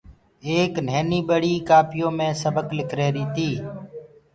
ايڪ 0.47 0.73
نهيني 0.85 1.19
ٻڙي 1.29 1.53
ڪآپيو 1.69 2.07
مي 2.17 2.29
سبڪُ 2.43 2.67
لک 2.77 2.89
ريهريٚ 2.99 3.31
تيٚ 3.35 3.57